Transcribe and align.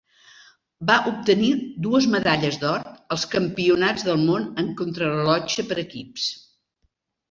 Va 0.89 0.95
obtenir 1.11 1.49
dues 1.89 2.07
medalles 2.15 2.59
d'or 2.65 2.89
als 3.17 3.29
Campionats 3.37 4.09
del 4.11 4.27
Món 4.27 4.51
en 4.67 4.75
contrarellotge 4.85 5.71
per 5.73 5.83
equips. 5.89 6.31